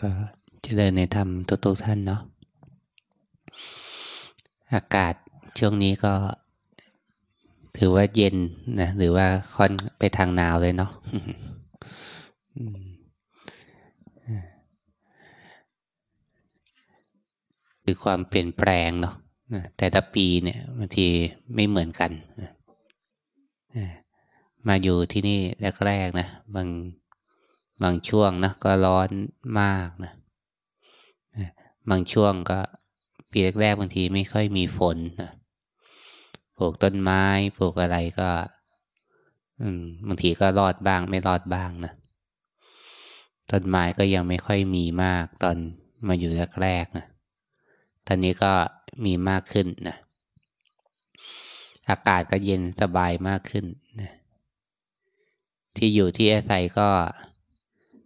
[0.00, 0.10] ก็
[0.62, 1.28] เจริญในธรรม
[1.64, 2.20] ทุกๆท่านเนาะ
[4.74, 5.14] อากาศ
[5.58, 6.14] ช่วงนี้ก็
[7.78, 8.36] ถือว่าเย็น
[8.80, 10.90] นะหรือว่าค่อนไปทางหนาวเลยเนาะ
[17.82, 19.14] คือความเปลี่ยนแปลงเนาะ
[19.76, 21.06] แต่ละปีเนี่ยบางที
[21.54, 22.10] ไม่เหมือนกัน
[24.68, 25.38] มาอยู่ที่นี่
[25.86, 26.68] แรกๆนะบาง
[27.82, 29.10] บางช่วงนะก็ร้อน
[29.60, 30.12] มากนะ
[31.90, 32.60] บางช่วงก็
[33.32, 35.30] ปีแรกๆบางทีไม่ค่อยมีฝนนะ
[36.56, 37.24] ปลูกต้นไม้
[37.56, 38.30] ปลูกอะไรก็
[40.06, 41.92] บางทีก็รอดบ้าง ไม่รอดบ้างนะ
[43.50, 45.56] ต้นไม้ก็ยังไม่ค่อยมีมากตอน
[46.08, 47.06] มาอยู่แรกๆนะ
[48.06, 48.52] ตอนนี้ก็
[49.04, 49.96] มีมากขึ้นนะ
[51.88, 53.66] อากาศก็เย็นสบายมากขึ้น
[54.00, 54.12] นะ
[55.76, 56.88] ที่อยู่ที่อาศัยก็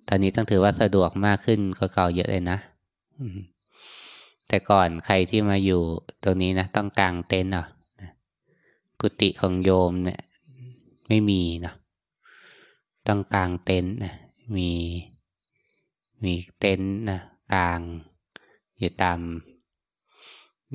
[0.09, 2.59] ตอนนี้ต้องถือว่าสะดวกมากขึ้นกว่าเก่าเยอะเลยนะ
[4.49, 5.83] แต่ก่อนใครที่มาอยู่
[6.25, 7.67] ตรงนี้นะต้องกางเต็นท์อะ
[9.01, 10.21] กุฏิของโยมเนี่ย
[11.09, 11.75] ไม่มีนะ
[13.09, 14.15] ต้องกางเต็นท์นะ
[14.57, 14.71] มี
[16.23, 17.21] มีเต็นท์นะ
[17.55, 17.81] กาง
[18.79, 19.19] อยู่ตาม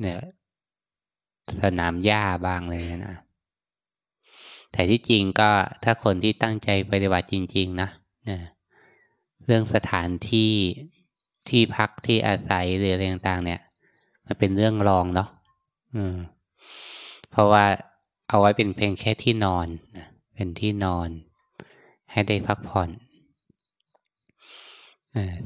[0.00, 0.16] เนี่ย
[1.62, 3.16] สนามหญ้าบ้างเลยนะ
[4.72, 5.50] แต่ที่จริงก็
[5.84, 7.88] ถ้าคนที่ตั้งใจปฏิบัติจริง ๆ นะ
[8.30, 8.38] นะ
[9.46, 10.52] เรื่องสถานที่
[11.48, 13.60] ที่พักที่อาศัยหรืออะไรต่างๆ เนี่ย
[14.26, 15.28] มันเป็นเรื่องรองเนาะ
[15.94, 16.16] อืม
[17.30, 17.64] เพราะว่า
[18.28, 19.66] เอาไว้เป็นเพียงแค่ที่นอน
[19.96, 21.08] นะเป็นที่นอน
[22.10, 22.90] ให้ได้พักผ่อน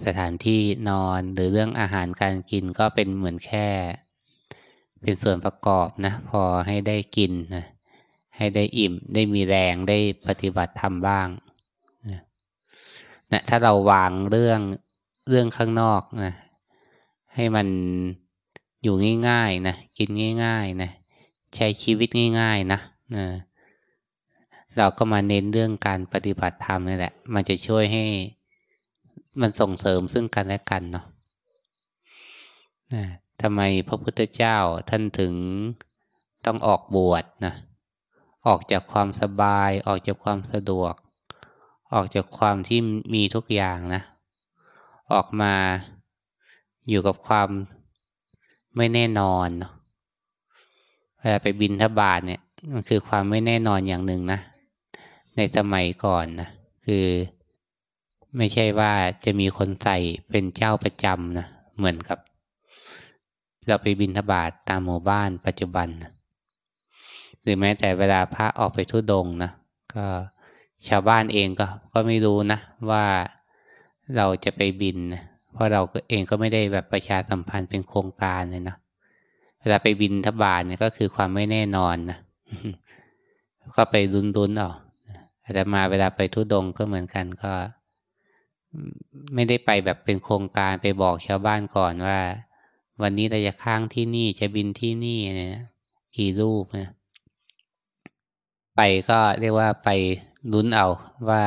[0.04, 3.68] สถานที่นอนหรือเรื่องอาหารการกินก็เป็นเหมือนแค่
[5.02, 7.64] เป็นส่วนประกอบนะ พอให้ได้กินนะ
[8.36, 11.28] ให้ได้อิ่ม ได้มีแรงได้ปฏิบัติธรรมบ้าง
[13.32, 14.60] นะถ้าเราวางเรื่อง
[15.28, 16.32] เรื่องข้างนอกนะ
[17.34, 17.66] ให้มัน
[18.82, 18.96] อยู่
[19.28, 20.08] ง่ายๆนะ กิน
[20.44, 20.90] ง่ายๆนะ
[21.56, 22.08] ใช้ชีวิต
[22.40, 22.80] ง่ายๆนะ
[23.16, 23.26] นะ
[24.78, 28.04] เราก็มาเน้นเรื่องการปฏิบัติธรรมนี่แหละ มันจะช่วยให้
[29.40, 31.04] มันส่งเสริมซึ่งกันและกันเนาะ
[33.42, 34.56] ทำไมพระพุทธเจ้า
[34.90, 35.32] ท่านถึง
[36.46, 37.54] ต้องออกบวชนะ
[38.46, 40.94] ออกจากความสบาย ออกจากความสะดวก
[41.94, 42.78] ออกจากความที่
[43.14, 44.02] มีทุกอย่างนะ
[45.12, 45.54] ออกมา
[46.88, 47.48] อยู่กับความ
[48.76, 49.48] ไม่แน่นอน
[51.18, 52.40] เวลาไปบินทบาทเนี่ย
[52.72, 54.40] มันคือความไม่แน่นอนอย่างหนึ่งนะ
[55.36, 56.48] ในสมัยก่อนนะ
[56.86, 57.06] คือ
[58.36, 58.92] ไม่ใช่ว่า
[59.24, 59.98] จะมีคนใส่
[60.30, 61.46] เป็นเจ้าประจำนะ
[61.76, 62.18] เหมือนกับ
[63.66, 66.10] เราไปบินทบาทตามหมู่บ้านปัจจุบันนะ
[67.42, 69.50] หรือแม้แต่เวลาพระออกไปทุดงนะ
[69.94, 70.06] ก็
[70.88, 72.60] ชาวบ้านเองก็ก็ไม่รู้นะ
[72.90, 73.04] ว่า
[74.16, 78.76] เราจะไปบินนะเพราะเราเองก็ไม่ได้แบบประชาสัมพันธ์เป็นโครงการเลยนะ
[79.60, 82.18] เวลาไปบินทบาทเนี่ยก็คือความไม่แน่นอนนะ
[83.76, 84.70] ก็ไปลุ้นๆเอา
[85.54, 87.52] แต่มาเวลาไปทุดงก็เหมือนกันก็
[89.34, 92.18] ไม่ได้ไปแบบเป็นโครงการไปบอกชาวบ้านก่อนว่า
[93.02, 95.64] วันนี้เราจะค้างที่นี่จะบินที่นี่เนี่ย
[96.16, 96.90] กี่รูปนะ
[98.76, 98.80] ไป
[99.10, 99.88] ก็เรียกว่าไป
[100.52, 100.86] ลุ้นเอา
[101.28, 101.44] ว่า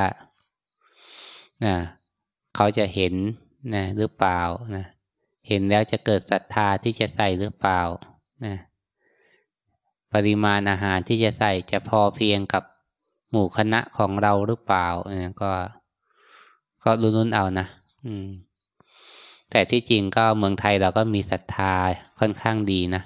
[1.66, 1.76] นะ
[2.56, 3.14] เขาจะเห็น
[3.76, 4.42] นะหรือเปล่า
[4.76, 4.86] นะ
[5.48, 7.82] เห็นแล้วจะเกิดศรัทธาที่จะใส่หรือเปล่า
[8.46, 8.56] นะ
[10.14, 12.64] ปริมาณอาหารที่จะใส่จะพอเพียงกับ
[13.30, 14.88] หมู่คณะของเราหรือเปล่า
[15.22, 15.52] นะก็
[16.84, 17.68] ก็ลุ้นๆเอานะ
[18.06, 18.28] อืม
[19.52, 21.74] แต่ที่จริงก็เมืองไทยเราก็มีศรัทธา
[22.20, 23.04] ค่อนข้างดีนะ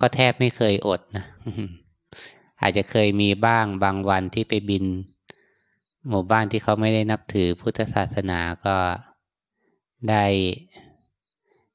[0.00, 1.24] ก็แทบไม่เคยอดนะ
[2.62, 4.84] อาจจะเคยมีบ้างบางวันที่ไปบิน
[6.08, 8.76] หมู่บ้านที่เขาไม่ได้นับถือพุทธศาสนาก็
[10.10, 10.24] ได้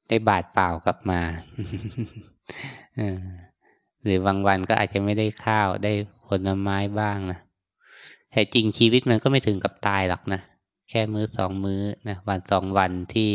[0.08, 1.22] ได้บาดเปล่ากลับมา
[4.04, 5.94] หรือบางวันก็อาจจะไม่ได้ข้าวได้
[6.28, 7.40] ผลไม้บ้างนะ
[8.32, 10.42] แต่จริงชีวิตมันก็ไม่ถึงกับตายหรอกนะ
[10.90, 13.32] แค่มื้อสองมื้อนะวันสองวันที่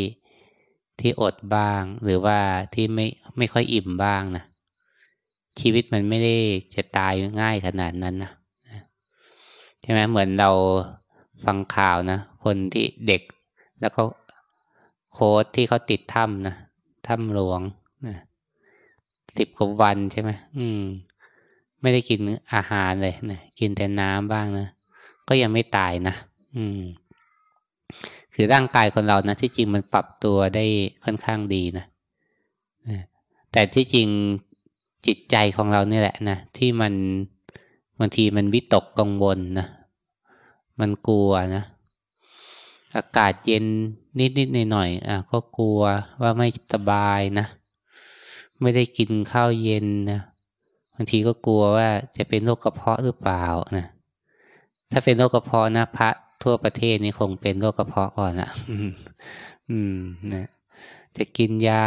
[1.00, 2.38] ที่อดบ้าง หรือว่า
[2.74, 3.06] ที่ไม่
[3.36, 4.44] ไม่ค่อยอิ่มบ้างนะ
[5.60, 6.34] ชีวิตมันไม่ได้
[6.74, 8.30] จะตายง่ายขนาดนั้นนะ
[9.82, 10.50] ใช่ไหมเหมือนเรา
[11.44, 13.22] ฟังข่าวนะคนที่เด็ก
[13.80, 14.02] แล้วก็
[15.12, 16.54] โค้ดที่เขาติดถ้ำนะ
[17.06, 17.60] ถ้ำหลวง
[18.06, 18.16] นะ
[19.38, 20.82] สิบกว่าวันใช่ไหมอืม
[21.80, 22.20] ไม่ได้กิน
[22.54, 24.66] อาหารเลยนะกินแต่น้ำบ้างนะ
[25.28, 26.14] ก็ยังไม่ตายนะ
[26.56, 26.80] อืม
[28.34, 30.64] คือร่างกายคนเรานะที่จริงมันปรับตัวได้
[31.04, 31.84] ค่อนข้างดีนะ
[33.52, 34.08] แต่ที่จริง
[35.08, 36.92] จิตใจของเราเนี่ยแหละนะที่มัน
[37.98, 39.66] บางทีมันวิตกกังวลนะ
[40.80, 41.64] มันกลัวนะ
[42.96, 43.64] อากาศเย็น
[44.38, 45.80] นิดๆหน่อยๆอะก็กลัว
[46.22, 47.46] ว่าไม่สบายนะ
[48.60, 50.20] ไม่ได้กินข้าวเย็นนะ
[50.94, 53.44] บางทีก็กลัวว่าจะเป็นโรคกระเพาะหรือเปล่า
[53.76, 53.86] นะ
[54.92, 56.08] ถ้าเป็นโรคกระเพาะนะพระ
[56.42, 58.50] ทั่วประเทศนี่คงเป็นโรคกระเพาะก่อนนะ
[59.70, 59.98] อืม
[60.34, 60.46] นะ
[61.16, 61.86] จะกินยา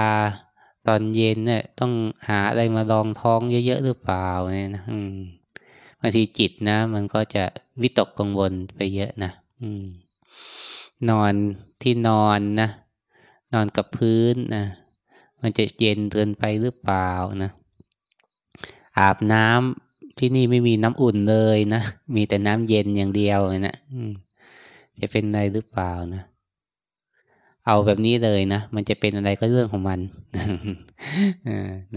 [0.87, 1.91] ตอนเย็นเนี่ย ต้อง
[2.27, 4.83] หาอะไรมาลองท้องเยอะๆหรือเปล่าเนี่ยนะ
[5.99, 7.43] บางทีจิตนะ มันก็จะ
[7.81, 9.31] วิตกกังวลไปเยอะนะ
[9.61, 9.63] อ
[11.09, 11.33] นอน
[11.81, 12.69] ที่นอนนะ
[13.53, 14.65] นอนกับพื้นนะ
[15.41, 17.11] มันจะเย็นเกินไปหรือเปล่า
[17.43, 17.51] นะ
[18.97, 21.81] อาบน้ำที่นี่ไม่มีน้ำอุ่นเลยนะ
[22.15, 23.75] มีแต่น้ำเย็นอย่างเดียวเลยนะ
[25.01, 26.23] จะเป็นอะไรหรือเปล่านะ
[27.65, 29.99] เอาแบบนี้เลยนะ มันจะเป็นอะไรก็เรื่องของมัน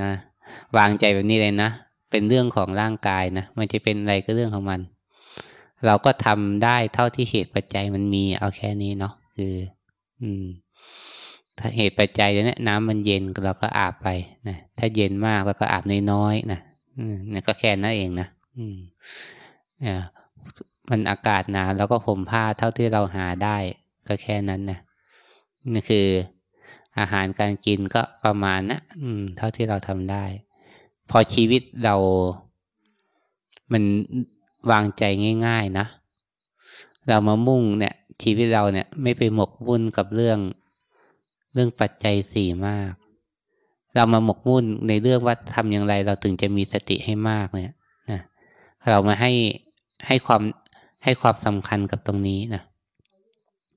[0.03, 0.13] นะ
[0.77, 1.71] วางใจแบบนี้เลยนะ
[2.11, 4.81] เป็นเรื่องของร่างกายนะ มันจะเป็นอะไรก็เรื่องของมัน
[5.87, 9.55] เราก็ทำได้เท่าที่เหตุปัจจัยมันมีเอาแค่นี้เนาะคือ
[10.23, 10.45] อืม
[11.59, 14.09] ถ้าเหตุปัจจัยเนี่ยน้ำมันเย็นเราก็อาบไป
[14.49, 16.61] นะถ้าเย็นมากเราก็อาบน้อยๆนะ
[16.99, 17.01] อ
[17.33, 18.77] นี่ก็แค่นั้นเองนะอืม
[19.85, 20.03] อ่า
[20.91, 23.57] มันอากาศหนาวเราก็ห่มผ้าเท่าที่เราหาได้
[24.09, 24.79] ก็แค่นั้นนะ
[25.73, 26.07] นี่คือ
[26.99, 30.25] อาหารการกินก็ประมาณนะอืม เท่าที่เราทำได้
[31.11, 31.97] พอชีวิตเรา
[33.73, 33.83] มัน
[34.71, 35.03] วางใจ
[35.47, 35.87] ง่าย ๆ นะ
[37.09, 40.39] เรามามุ่งเนี่ย ชีวิตเราเนี่ย ไม่ไปหมกมุ่นกับเรื่อง
[41.53, 42.93] เรื่องปัจจัยสี่มาก
[43.95, 47.77] เรามาหมกมุ่นในเรื่องว่าทำอย่างไร เราถึงจะมีสติให้มากเนี่ย
[48.11, 48.21] นะ
[48.91, 49.33] เรามาให้
[50.07, 50.43] ให้ความ
[51.05, 52.63] ให้ความสำคัญกับตรงนี้นะ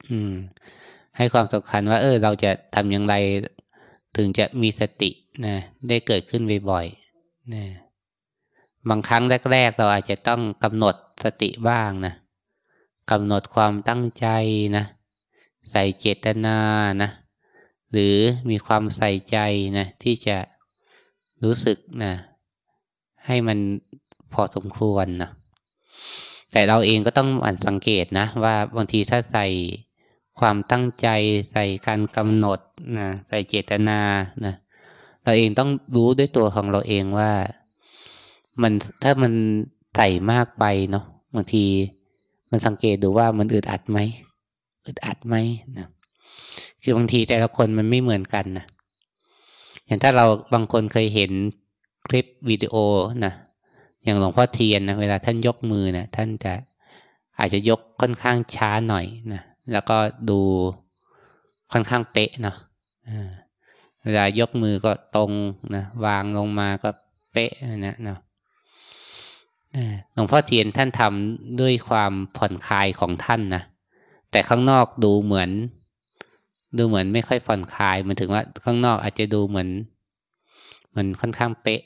[0.09, 0.33] อืม
[1.17, 3.15] ให้ความสำคัญว่า เออ เราจะทำอย่างไร
[4.17, 5.11] ถึงจะมีสติ
[5.45, 5.55] นะ
[5.89, 7.63] ได้เกิดขึ้นบ่อยๆนะ
[8.89, 12.13] บางครั้งแรกๆ เราอาจจะต้องกำหนดสติบ้างนะ
[13.11, 14.27] กำหนดความตั้งใจ
[14.77, 14.85] นะ
[15.71, 16.57] ใส่เจตนา
[17.01, 17.09] นะ
[17.91, 18.15] หรือ
[18.49, 19.37] มีความใส่ใจ
[19.77, 20.37] นะ ที่จะ
[21.43, 22.13] รู้สึกนะ
[23.25, 23.59] ให้มัน
[24.33, 25.29] พอสมควรนะ
[26.51, 29.45] แต่เราเองก็ต้องอ่านสังเกตนะ ว่าบางทีถ้าใส่
[30.39, 31.07] ความตั้งใจ
[31.51, 32.59] ใส่การกำหนด
[32.97, 33.99] นะใส่เจตนา
[34.45, 34.55] นะ
[35.23, 37.31] เราเองต้องรู้ด้วยตัวของเราเองว่า
[38.61, 38.73] มัน
[39.03, 39.33] ถ้ามัน
[39.97, 41.05] ใส่มากไปเนาะ
[41.35, 41.65] บางที
[42.51, 43.99] มันสังเกตดูว่ามันอึดอัดไหม
[44.85, 45.35] อึดอัดไหม
[45.77, 45.87] นะ
[46.83, 48.65] คือบางทีแต่ละคนมันไม่เหมือนกันนะ
[49.85, 51.31] อย่างถ้าเราบางคนเคยเห็น
[52.07, 52.75] คลิปวิดีโอ
[53.25, 53.33] นะ
[54.03, 56.53] อย่างหลวงพ่อเทียนนะเวลาท่านยกมือนะท่านจะ
[57.39, 59.41] อาจจะยกค่อนข้างช้าหน่อยนะ
[59.71, 59.97] แล้วก็
[60.29, 60.39] ดู
[61.71, 62.57] ค่อนข้างเป๊ะเนาะ
[64.03, 65.31] เวลายกมือก็ตรง
[65.75, 66.89] นะวางลงมาก็
[67.33, 67.51] เป๊ะ
[67.87, 68.19] นะเนาะ
[70.13, 73.63] หลวงพ่อเทียนท่านทำด้วยความผ่อนคลายของท่านนะ
[74.31, 75.49] แต่ข้างนอกดูเหมือน
[76.77, 79.69] ดูเหมือนไม่ค่อยผ่อนคลายมันถึงว่าข้างนอกอาจจะดูเหมือน
[80.89, 81.81] เหมือนค่อนข้างเป๊ะ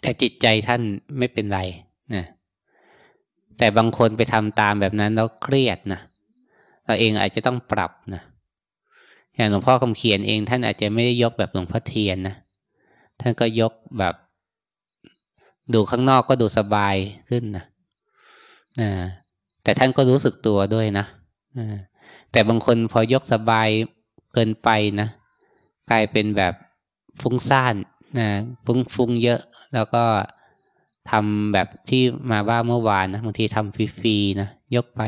[0.00, 0.80] แต่จิตใจท่าน
[1.18, 1.60] ไม่เป็นไร
[2.14, 2.24] นะ
[3.58, 6.00] แต่บางคนไปทำตามแบบนั้นแล้วเครียดนะ
[6.84, 8.22] เราเองอาจจะต้องปรับนะ
[9.36, 12.34] อย่างหลวงพ่อคำเขียนเองท่านอาจจะไม่ได้ยกแบบหลวงพ่อเทียนนะ
[13.20, 14.14] ท่านก็ยกแบบ
[15.74, 16.96] ดูข้างนอกก็ดูสบาย
[17.30, 17.64] ขึ้นนะ
[18.80, 18.90] นะ
[19.62, 21.06] แต่ท่านก็รู้สึกตัวด้วยนะ
[22.32, 23.68] แต่บางคนพอยกสบาย
[24.34, 24.68] เกินไป
[25.00, 25.08] นะ
[25.90, 26.54] กลายเป็นแบบ
[27.20, 27.74] ฟุ้งซ่าน
[28.18, 28.28] นะ
[28.64, 29.40] ฟุ้งฟุ้งเยอะ
[29.74, 30.04] แล้วก็
[31.10, 35.02] ทำแบบที่มาว่าเมื่อวานนะบางทีทำฟรีๆนะยกไป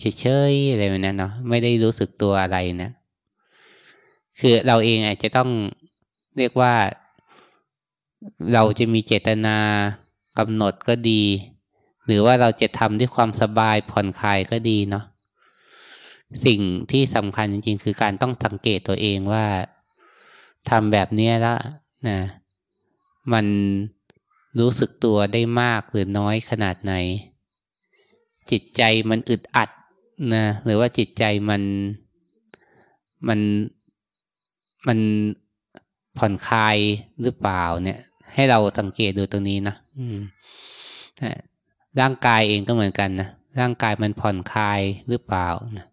[0.00, 2.90] เฉยๆอะไรแบบนั้นเนาะไม่ได้รู้สึกตัวอะไรนะ
[4.40, 5.50] คือเราเองอาจจะต้อง
[6.36, 6.74] เรียกว่า
[8.54, 9.58] เราจะมีเจตนา
[10.38, 11.22] กำหนดก็ดี
[12.06, 15.04] หรือว่าเราจะทำด้วยความสบายผ่อนคลายก็ดีเนาะ
[16.46, 19.44] สิ่งที่สำคัญจริงๆ คือการต้องสังเกตตัวเองว่า
[20.70, 21.58] ทำแบบนี้แล้ว
[22.08, 22.18] นะ
[23.32, 23.46] มัน
[24.58, 26.94] รู้สึกตัวได้มากหรือน้อยขนาดไหน
[28.50, 29.70] จิตใจมันอึดอัด
[30.34, 31.62] นะหรือว่าจิตใจมัน
[33.28, 33.40] มัน
[34.86, 34.98] มัน
[36.18, 36.76] ผ่อนคลาย
[37.22, 38.00] หรือเปล่าเนี่ย
[38.34, 39.76] ให้เราสังเกตดูตรงนี้นะ
[42.00, 43.28] ร่างกายเองก็เหมือนกันนะ
[43.60, 45.86] ร่างกายมันผ่อนคลายหรือเปล่านะ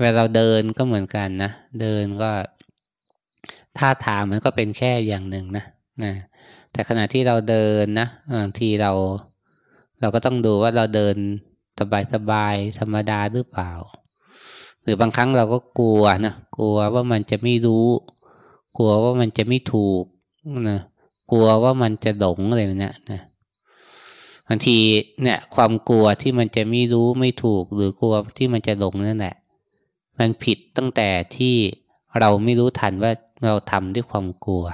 [0.00, 1.50] เวลาเราเดินก็เหมือนกันนะ
[1.80, 2.30] เดินก็
[3.78, 5.64] ท่าทางมันก็เป็นแค่อย่างหนึ่งนะ
[6.04, 6.12] นะ
[6.76, 8.92] แต่ขณะที่เราเดินนะบางทีเรา
[10.00, 11.16] เราก็ต้องดูว่าเราเดิน
[11.78, 13.70] สบายสบายธรรมดาหรือเปล่า
[14.82, 17.86] หรือบางครั้งเราก็กลัวนะกลัวว่ามันจะไม่รู้
[18.76, 20.04] กลัวว่ามันจะไม่ถูก
[20.70, 20.80] นะ
[21.30, 23.22] กลัวว่ามันจะหลงอะไรแบบนี้นะ
[24.48, 24.78] บางที
[25.22, 29.36] เนี่ย ความกลัวที่มันจะไม่รู้ไม่ถูก หรือกลัวที่มันจะหลงนั่นแหละ
[30.18, 31.54] มันผิดตั้งแต่ที่
[32.20, 33.12] เราไม่รู้ทันว่า
[33.44, 34.64] เราทำด้วยความกลัว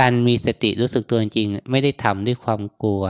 [0.00, 3.04] การมีสติรู้สึกตัวจริง ไม่ได้ทำด้วยความกลัว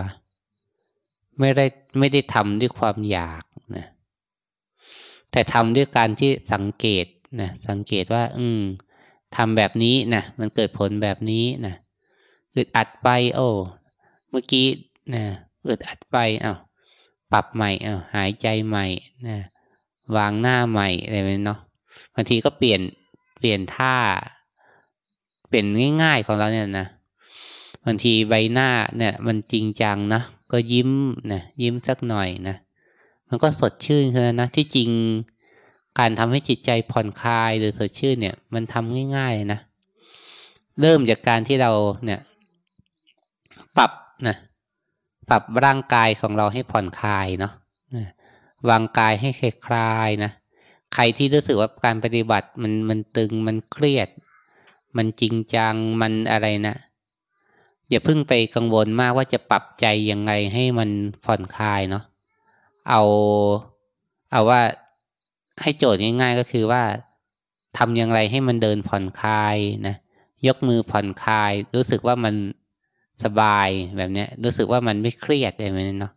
[1.38, 1.66] ไม่ได้
[1.98, 3.44] ไม่ได้ทำด้วยความอยาก
[3.76, 3.86] นะ
[5.30, 7.06] แต่ทำด้วยการที่สังเกต
[7.40, 8.60] นะสังเกตว่า อืม
[9.36, 11.74] ทำแบบนี้นะมันเกิดผลแบบนี้นะ
[12.56, 13.48] อึดอัดไป โอ้
[14.30, 14.66] เมื่อกี้
[15.14, 15.24] นะ
[15.68, 16.54] อึดอัดไปเอา้า
[17.32, 18.86] ปรับใหม่เอา้าหายใจใหม่
[19.28, 19.38] นะ
[20.16, 21.60] วางหน้าใหม่อะไรแบบนี้เนาะ
[22.14, 22.80] บางทีก็เปลี่ยน
[23.38, 23.96] เปลี่ยนท่า
[25.52, 25.68] เปลี่ยน
[26.02, 26.86] ง่ายๆของเราเนี่ยนะ
[27.84, 30.90] บางทีใบหน้าเนี่ย มันจริงจังนะก็ยิ้ม
[31.32, 32.56] นะยิ้มสักหน่อยนะ
[33.28, 34.90] มันก็สดชื่นขึ้นนะที่จริง
[35.98, 39.60] การทำให้จิตใจผ่อนคลายหรือสดชื่นเนี่ย มันทำง่ายๆนะ
[40.80, 41.70] เริ่มจากการที่เรา
[42.04, 42.20] เนี่ย
[43.76, 43.92] ปรับ
[44.28, 44.36] นะ
[45.30, 47.52] ปรับร่างกายของเราให้ผ่อนคลายเนาะ
[48.70, 49.30] วางกายให้
[49.66, 50.30] คลายนะ
[50.94, 54.08] ใครที่รู้สึกว่าการปฏิบัติมันมันตึงมันเครียด
[54.96, 56.76] มันจริงจังมันอะไรนะ
[57.90, 60.90] อย่าเพิ่งไปกังวลมากว่าจะปรับใจยังไงให้มัน
[61.24, 62.04] ผ่อนคลายเนาะ
[62.90, 63.02] เอา
[64.32, 64.60] เอาว่า
[65.62, 66.82] ให้โจทย์ง่ายๆก็คือว่า
[67.78, 69.56] ทำอย่างไรให้มันเดินผ่อนคลาย
[69.86, 69.96] นะ
[70.46, 72.34] ยกมือผ่อนคลาย รู้สึกว่ามัน
[73.24, 76.12] สบายแบบเนี้ยรู้สึกว่ามันไม่เครียดอะไรแบบนี้เนาะ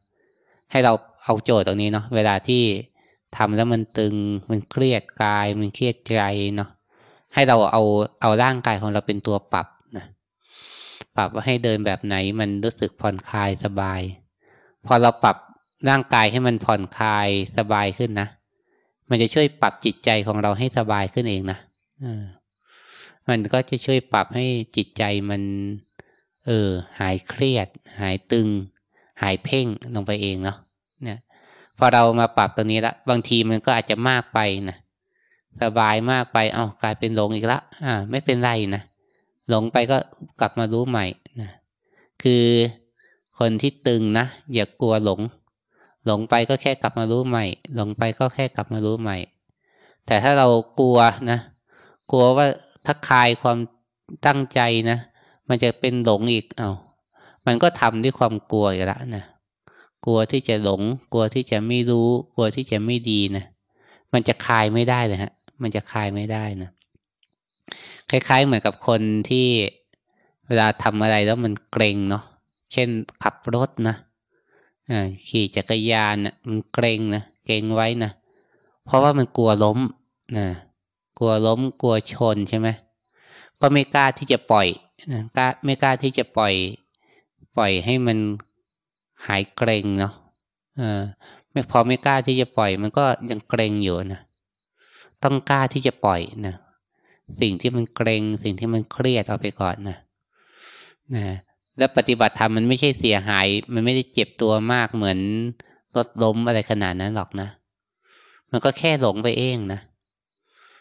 [0.72, 2.63] ให้เราเอาโจทย์ตรงนี้เนาะเวลาที่
[3.38, 4.15] ทำแล้วมันตึง
[4.50, 6.24] มันเครียดกายมันเครียดใจ
[6.55, 6.70] เนาะ
[7.36, 7.84] ให้เราเอา
[8.22, 10.06] เอาร่างกายของเราเป็นตัวปรับนะ
[11.18, 14.01] ปรับว่าให้เดินแบบไหนมันรู้สึกผ่อนคลายสบาย
[14.86, 15.38] พอเราปรับ
[15.89, 18.27] ร่างกายให้มันผ่อนคลายสบายขึ้นนะ
[19.10, 21.60] มันจะช่วยปรับจิตใจของเราให้สบายขึ้นเองนะ
[23.30, 25.42] มันก็จะช่วยปรับให้จิตใจมัน
[26.46, 27.68] เออ หายเครียด
[28.01, 28.48] หายตึง
[29.22, 29.65] หายเพ่ง
[29.96, 30.58] ลงไปเองเนาะ
[31.04, 31.20] เนี่ย
[31.77, 34.39] พอเรามาปรับตรงนี้ละบางทีมันก็อาจจะมากไป
[34.70, 34.77] นะ
[35.62, 38.83] สบายมากไป เอา้ากลายเป็นหลงอีกละอ่า ไม่เป็นไรนะ
[39.50, 39.97] หลงไปก็
[40.39, 41.05] กลับมารู้ใหม่
[41.41, 41.50] นะ
[42.24, 42.45] คือ
[43.39, 45.19] คนที่ตึงนะอย่ากลัวหลง
[46.05, 47.45] หลงไปก็แค่กลับมารู้ใหม่
[47.75, 49.17] หลงไปก็แค่กลับมารู้ใหม่
[50.05, 50.47] แต่ถ้าเรา
[50.79, 51.00] กลัว
[51.31, 51.39] นะ
[52.12, 52.47] กลัวว่า
[52.85, 53.57] ถ้าคลายความ
[54.25, 54.59] ตั้งใจ
[54.89, 54.97] นะ
[55.50, 56.71] มันจะเป็นหลงอีกเอา้า
[57.45, 59.24] มันก็ทำด้วยความกลัวอีกแล้วนะ
[60.05, 60.81] กลัวที่จะหลง
[61.13, 63.45] กลัวที่จะไม่รู้ กลัวที่จะไม่ดีนะ
[64.13, 65.31] มันจะคลายไม่ได้เลยฮะ
[65.62, 66.69] มันจะคลายไม่ได้นะ
[68.09, 69.47] คล้าย ๆ เหมือนกับคนที่
[70.47, 72.24] เวลาทำอะไรแล้วมันเกรงเนาะ
[72.74, 72.89] เช่น
[73.24, 73.95] ขับรถนะ
[75.27, 78.12] ขี่จักรยานนะมันเกรงนะเกรงไว้นะ
[78.85, 79.79] เพราะว่ามันกลัวล้ม
[80.38, 80.47] นะ
[81.19, 82.67] กลัวล้มกลัวชนใช่ไหม
[83.59, 84.67] ก็ไม่กล้าที่จะปล่อย
[85.12, 86.53] นะกล้าไม่กล้าที่จะปล่อย
[87.57, 88.17] ปล่อยให้มัน
[89.25, 90.13] หายเกรงเนาะ
[90.77, 91.01] เออ
[91.51, 94.21] ไม่พอไม่กล้าที่จะปล่อย มันก็ยังเกรงอยู่นะ
[95.24, 96.55] ต้องกล้าที่จะปล่อยนะ
[97.41, 99.98] สิ่งที่มันเกรงสิ่งที่มันเครียดเอาไปก่อนนะ
[101.15, 101.25] นะ
[101.77, 105.19] แล้วปฏิบัติธรรมมันไม่ใช่เสียหาย มันไม่ได้เจ็บตัวมากเหมือน
[105.95, 107.50] รถล้มอะไรขนาดนั้นหรอกนะ
[108.51, 109.79] มันก็แค่หลงไปเองนะ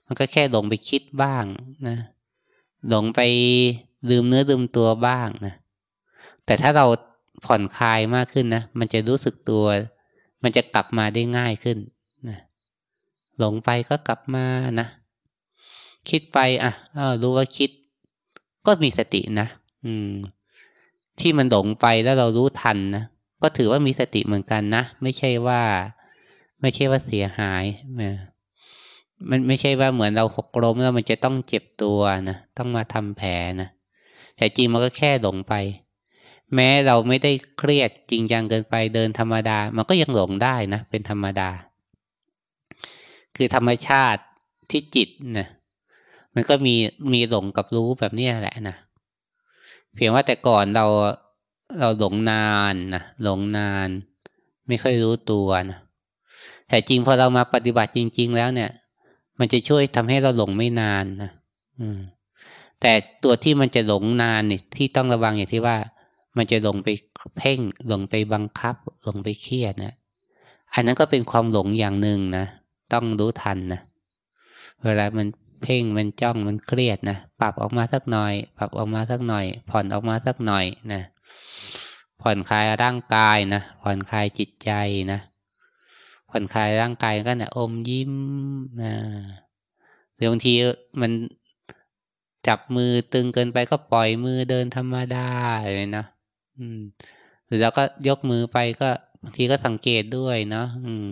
[0.07, 1.45] มันก็แค่หลงไปคิดบ้าง
[1.89, 1.97] นะ
[2.89, 3.21] หลงไป
[4.11, 5.55] ลืมเนื้อลืมตัวบ้างนะ
[6.47, 6.87] แต่ถ้าเรา
[7.45, 9.65] ผ่อนคลายมากขึ้นนะ มันจะรู้สึกตัว
[10.43, 11.79] มันจะกลับมาได้ง่ายขึ้น
[13.39, 14.47] หลงไปก็กลับมา
[14.81, 14.87] นะ
[16.11, 16.73] คิดไปอะ
[17.23, 17.71] รู้ว่าคิด
[18.67, 19.47] ก็มีสตินะ
[19.85, 20.13] อืม
[21.21, 23.05] ที่มันหลงไปแล้วเรารู้ทันนะ
[23.43, 25.61] ก็ถือว่ามีสติเหมือนกันนะไม่ใช่ว่า
[26.61, 27.65] ไม่ใช่ว่าเสียหาย
[29.31, 33.69] มันไม่ใช่ว่าเหมือนเราหกล้มแล้วมันจะต้องเจ็บตัวนะต้องมาทำแผลนะ
[34.37, 35.55] แต่จริงมันก็แค่หลงไป
[36.55, 41.51] แม้เราไม่ได้เครียดจริงจังเกินไปเดินธรรมดา มันก็ยังหลงได้นะเป็นธรรมดา
[43.37, 44.23] คือธรรมชาติ
[44.71, 45.49] ที่จิตนะ
[46.35, 46.75] มันก็มี
[47.13, 48.77] มีหลงกับรู้แบบนี้แหละนะ
[49.95, 50.87] เพียงว่าแต่ก่อนเรา
[51.81, 53.89] เราหลงนานนะหลงนาน
[54.67, 55.79] ไม่ค่อยรู้ตัวนะ
[56.69, 58.71] แต่จริงพอเรามาปฏิบัติจริง ๆ แล้วเนี่ย
[59.39, 61.31] มันจะช่วยทำให้เราหลงไม่นานนะ
[62.81, 62.93] แต่
[63.25, 65.77] ตัวที่มันจะหลงนานเนี่ยที่ต้องระวังอย่างที่ว่า
[66.37, 66.89] มันจะหลงไป
[67.37, 68.75] เพ่งหลงไปบังคับ
[69.05, 69.95] หลงไปเครียดนะ
[70.75, 72.47] อันนั้นก็เป็นความหลงอย่างหนึ่งนะ
[72.95, 73.81] ต้องรู้ทันนะ
[74.85, 75.27] เวลามัน
[75.63, 81.03] เพ่งมันจ้องมันเครียดนะปรับออกมาสักหน่อย ปรับออกมาสักหน่อย ผ่อนออกมาสักหน่อยนะ
[82.23, 84.71] ผ่อนคลายร่างกายนะผ่อนคลายจิตใจ
[85.13, 85.19] นะ
[86.31, 88.15] ผ่อนคลายร่างกายก็นะอมยิ้ม
[88.83, 88.95] นะ
[90.15, 90.55] หรือบางที
[91.01, 91.13] มัน
[92.47, 95.29] จับมือตึงเกินไปก็ปล่อยมือเดินธรรมดา
[95.77, 96.05] เลยนะ
[96.59, 96.81] อืม
[97.55, 98.91] รือเราก็ยกมือไปก็
[99.23, 101.07] บางทีก็สังเกตด้วยเนาะอืม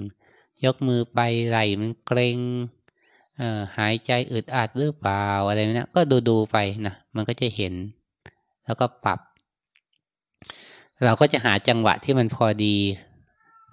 [0.64, 2.38] ยกมือไปไหลมันเกรง
[3.76, 7.74] หายใจอึดอัดหรือเปล่าอะไรเนี้ยก็ดูดูไปนะมันก็จะเห็น
[8.64, 9.20] แล้วก็ปรับ
[11.04, 12.76] เราก็จะหาจังหวะที่มันพอดี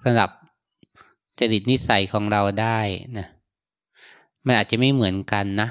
[0.04, 0.30] สำหรับ
[1.38, 2.80] จริตนิสัยของเราได้
[3.18, 3.26] นะ
[4.46, 5.68] มันอาจจะไม่เหมือนกันนะ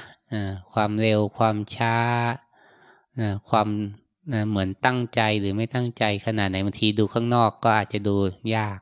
[0.72, 1.98] ความเร็วความช้า
[3.50, 3.68] ความ
[4.50, 8.16] เหมือนตั้งใจหรือไม่ตั้งใจขนาดไหนบางทีดูข้างนอกก็อาจจะดู
[8.56, 8.80] ยาก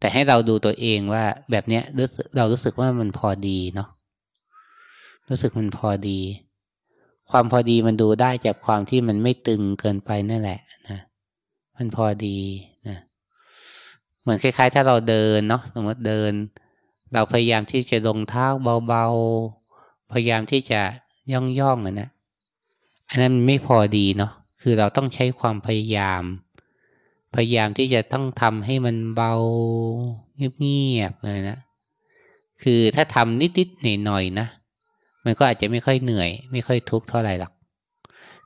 [0.00, 3.88] แต่ให้เราดูตัวเองว่าแบบเนี้ยรู้สึกเรารู้สึกว่ามันพอดีเนาะ
[5.28, 6.20] รู้สึกมันพอดี
[7.30, 10.98] ความพอดีมันดูได้จากความที่มันไม่ตึงเกินไปนั่นแหละนะ
[11.76, 12.38] มันพอดี
[12.88, 12.98] นะ
[14.22, 16.32] เหมือนคล้ายๆ ถ้าเราเดินเนาะสมมติเดิน
[17.12, 18.46] เราพยายามที่จะลงเท้า
[18.86, 20.80] เบาๆ พยายามที่จะ
[21.60, 22.10] ย่องๆนะ
[23.10, 26.22] อันนั้นไม่พอดีเนาะคือเราต้องใช้ความพยายาม
[27.34, 29.34] พยายามที่จะต้องทำให้มันเบา
[30.60, 31.58] เงียบๆเลยนะ
[32.62, 34.46] คือถ้าทำนิดๆหน่อยๆนะ
[35.24, 37.52] มันก็อาจจะไม่ค่อยเหนื่อย ไม่ค่อยทุกข์เท่าไหร่หรอก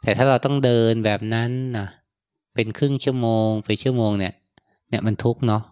[0.02, 1.86] แต่ถ้าเราต้องเดินแบบนั้นนะ
[2.54, 4.34] เป็นครึ่งชั่วโมงไปชั่วโมงเนี่ย
[4.88, 5.62] เนี่ยมันทุกข์เนาะ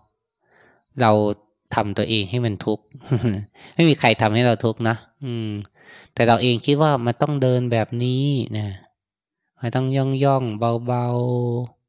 [1.01, 1.13] เรา
[1.75, 2.85] ทำตัวเองให้มันทุกข์
[3.75, 5.49] ไม่มีใครทำให้เราทุกข์นะ อืม
[6.15, 8.25] แต่เราเองคิดว่ามันต้องเดินแบบนี้
[8.59, 8.69] นะ
[9.61, 11.80] มันต้องย่องย่องเบาๆ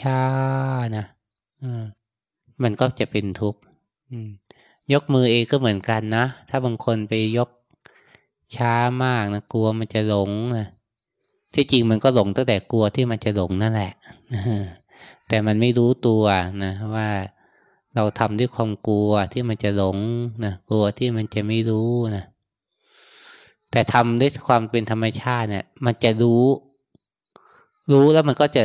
[0.00, 1.06] ช้าๆนะ
[2.62, 3.60] มันก็จะเป็นทุกข์
[4.92, 7.50] ยกมือเองก็เหมือนกันนะ ถ้าบางคนไปยก
[8.56, 10.66] ช้ามากนะกลัวมันจะหลงนะ
[11.54, 13.92] ที่จริงมันก็หลงตั้งแต่กลัวที่มันจะหลงนั่นแหละ
[15.28, 16.24] แต่มันไม่รู้ตัว
[16.64, 17.08] นะว่า
[17.94, 19.96] เราทำด้วยความกลัวที่มันจะหลง
[20.44, 22.24] นะกลัวที่มันจะไม่รู้นะ
[23.70, 26.44] แต่ทำด้วยความเป็นธรรมชาติเนี่ย มันจะรู้
[27.92, 28.64] รู้แล้วมันก็จะ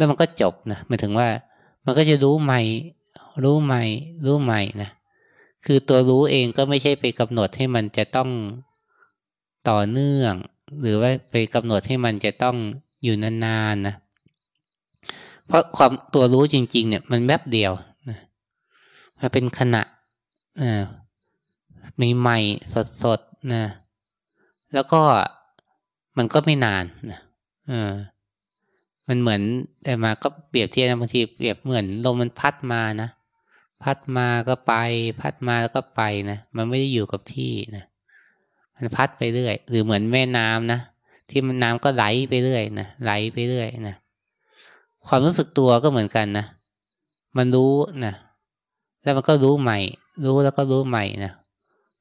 [0.00, 1.28] แล้วมันก็จบนะหมายถึงว่า
[1.84, 2.60] มันก็จะรู้ใหม่
[3.44, 3.82] รู้ใหม่
[4.26, 4.90] รู้ใหม่นะ
[5.66, 8.30] คือตัวรู้เองก็ไม่ใช่ไปกำหนดให้มันจะต้อง
[9.68, 10.34] ต่อเนื่อง
[10.80, 12.56] หรือว่าไปกำหนดให้มันจะต้อง
[13.02, 13.94] อยู่นานๆนะ
[15.46, 17.72] เพราะความตัวรู้จริง ๆ เนี่ยมันแวบเดียว
[18.10, 18.18] นะ
[19.18, 19.82] มันเป็นขณะ
[20.60, 20.82] อ่า
[22.18, 23.64] ใหม่ๆสดๆนะ
[24.74, 25.00] แล้วก็
[26.18, 27.20] มันก็ไม่นานนะ
[27.70, 27.92] อ่า
[29.08, 29.42] มันเหมือน
[29.84, 33.08] แต่มาก็เปรียบเทียบนะบางทีเปรียบเหมือนลมมันพัดมานะ
[33.82, 34.74] พัดมาก็ไป
[35.20, 37.84] พัดมาแล้วก็ไปนะมันไม่ได้อยู่กับที่นะ
[38.76, 40.80] มันพัดไปเรื่อย หรือเหมือนแม่น้ำนะ
[41.30, 43.96] ที่มันน้ำก็ไหลไปเรื่อยนะไหลไปเรื่อยนะ
[45.06, 46.46] ความรู้สึกตัวก็เหมือนกันนะ
[47.36, 47.72] มันรู้
[48.04, 48.14] นะ
[49.02, 49.78] แล้วมันก็รู้ใหม่
[50.26, 51.32] รู้แล้วก็รู้ใหม่นะ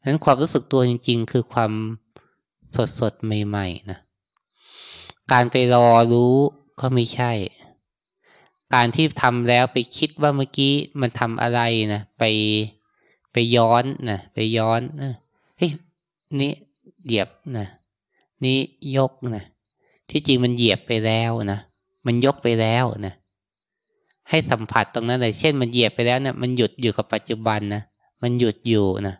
[0.06, 1.72] นั้นความรู้สึกตัวจริง ๆ คือความ
[2.76, 4.00] สดสดใหม่ๆนะ
[5.32, 6.34] การไปรอรู้
[6.80, 7.32] ก็ไม่ใช่
[8.74, 11.62] การที่ทำแล้วไปคิดว่าเมื่อกี้มันทำอะไร
[11.94, 12.24] นะไป
[13.34, 14.82] ไปย้อนนะไปย้อน
[15.58, 15.72] เฮ้ย
[16.40, 16.52] นี่
[17.06, 17.68] เหยียบนะ
[18.44, 18.58] นี่
[18.98, 19.46] ยกนะ
[20.10, 21.60] ที่จริงมันเหยียบไปแล้วนะ
[22.06, 23.14] มันยกไปแล้วนะ
[24.30, 27.84] ให้สัมผัสตรงนั้นเลยเช่นมันเหยียบไปแล้วเนะี่ยมันหยุดอยู่กับปัจจุบันนะ
[28.22, 29.16] มันหยุดอยู่นะ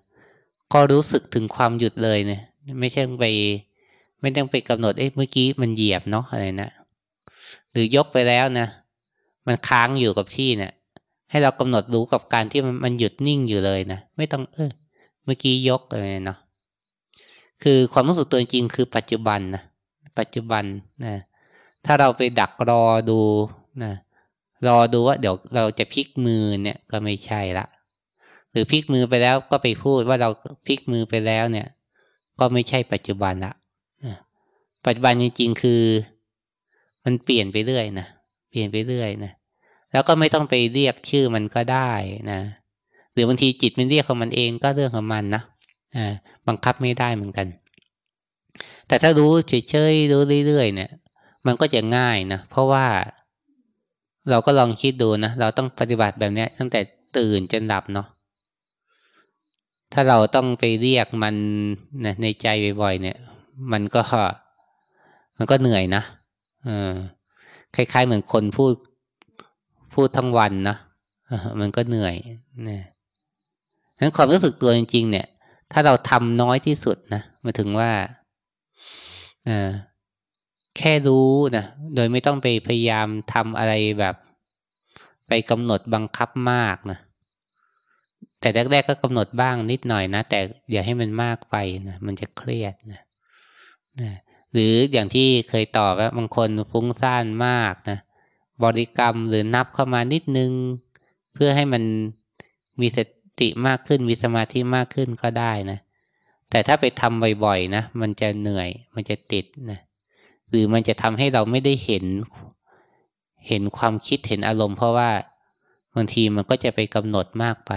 [0.74, 2.42] ก็รู้สึกถึงความหยุดเลยเนะ
[2.80, 3.26] ไม่ใช่ไป
[4.22, 6.70] ไม่ต้องไปกำหนดเอ้เมื่อกี้มันเหยียบเนาะอะไรนะ
[7.72, 8.68] หรือยกไปแล้วนะ
[9.48, 10.74] มันค้างอยู่กับที่เนะี่ย
[11.30, 14.72] ให้เรากำหนดรู้กับการที่มันมันหยุดนิ่งอยู่เลยนะ ไม่ต้องเออ
[15.24, 16.38] เมื่อกี้ยกเลยเนาะ
[17.64, 19.64] คือความรู้สึกตัวจริงคือปัจจุบันนะ
[20.20, 20.64] ปัจจุบัน
[21.06, 21.16] นะ
[21.86, 23.20] ถ้าเราไปดักรอดู
[23.84, 23.94] นะ
[24.68, 27.66] รอดูว่าเดี๋ยวเราจะพลิกมือเนี่ยก็ไม่ใช่ละ
[28.52, 30.30] หรือพลิกมือไปแล้วก็ไปพูดว่าเรา
[30.68, 31.68] พลิกมือไปแล้วเนี่ย
[32.40, 33.54] ก็ไม่ใช่ปัจจุบันละ
[34.86, 35.82] ปัจจุบันจริงๆคือ
[37.06, 38.08] มันเปลี่ยนไปเรื่อยนะ
[38.50, 39.32] เปลี่ยนไปเรื่อยนะ
[39.92, 41.92] แล้วก็ไม่ต้องไปเรียกชื่อมันก็ได้
[42.32, 42.40] นะ
[43.14, 45.44] หรือบางทีจิตมันเรียกของมันเองก็เรื่องของมันนะ
[45.96, 46.14] อ่า
[46.48, 47.48] บังคับไม่ได้เหมือนกัน
[48.88, 49.32] แต่ถ้ารู้
[49.70, 50.90] เฉยๆรู้เรื่อยๆเนี่ย
[51.46, 52.86] มันก็จะง่ายนะเพราะว่า
[54.30, 56.80] เราก็ลองคิดดูนะเราต้องปฏิบัติแบบนี้ตั้งแต่
[57.18, 58.08] ตื่นจนหลับเนาะ
[59.94, 61.36] ถ้าเราต้องไปเรียกมัน
[62.06, 62.48] นะในใจ
[62.82, 63.18] บ่อยๆเนี่ย
[63.72, 64.02] มันก็
[65.38, 66.04] มันก็เหนื่อยนะ
[66.64, 66.94] เออ
[67.76, 68.74] คล้าย ๆ เหมือนคนพูด
[69.94, 70.78] พูดทั้งวันนะ
[71.60, 72.16] มันก็เหนื่อย
[72.70, 72.82] นะ
[74.00, 75.28] นั้นความรู้สึกตัวจริง ๆ เนี่ย
[75.72, 77.92] ถ้าเราทำน้อยที่สุดนะมาถึงว่า
[79.48, 79.50] อ
[80.78, 84.16] แค่รู้นะโดยไม่ต้องไปพยายามทำอะไรแบบ
[85.28, 87.00] ไปกำหนดบังคับมากนะ
[88.40, 90.40] แต่แรกๆก็กำหนดบ้างนิดหน่อยนะ แต่
[90.72, 91.56] อย่าให้มันมากไป
[91.88, 93.02] นะมันจะเครียดนะ
[94.02, 94.12] นะ
[94.54, 98.00] หรืออย่างที่เคยตอบว่าบางคนฟุ้งซ่านมากนะ
[98.64, 100.52] บริกรรมหรือนับเข้ามานิดนึง
[101.34, 101.84] เพื่อให้มัน
[102.82, 103.00] มีส
[103.40, 105.80] ติมากขึ้นมีสมาธิมากขึ้นก็ได้นะ
[106.50, 109.80] แต่ถ้าไปทำบ่อยๆนะมันจะเหนื่อยมันจะติดนะ
[110.50, 112.06] หรือมันจะทำให้เราไม่ได้เห็น
[113.48, 115.12] เห็นความคิดเห็นอารมณ์ เพราะว่า
[115.96, 117.72] บางทีมันก็จะไปกำหนดมากไป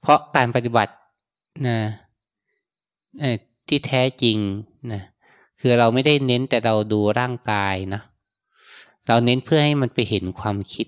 [0.00, 0.94] เพราะการปฏิบัติ
[1.68, 1.78] นะ
[3.68, 4.38] ที่แท้จริง
[4.92, 5.02] นะ
[5.66, 8.02] คือเราไม่ได้เน้นแต่เราดูร่างกายนะ
[9.08, 10.86] เราเน้นเพื่อให้มันไปเห็นความคิด